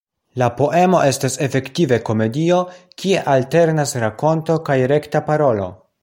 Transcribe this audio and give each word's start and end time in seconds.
La 0.41 0.45
poemo 0.59 1.01
estas 1.09 1.35
efektive 1.47 1.99
komedio, 2.07 2.57
kie 3.03 3.21
alternas 3.37 3.93
rakonto 4.05 4.57
kaj 4.71 4.79
rekta 4.93 5.23
parolo. 5.29 5.69